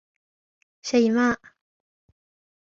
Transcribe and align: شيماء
شيماء 0.85 1.37